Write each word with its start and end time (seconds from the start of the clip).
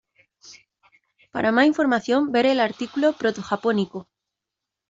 Para 1.31 1.51
más 1.51 1.67
información 1.67 2.31
ver 2.31 2.47
el 2.47 2.59
artículo 2.59 3.13
Proto-japónico. 3.13 4.09